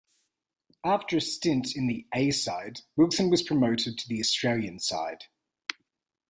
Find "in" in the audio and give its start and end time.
1.75-1.85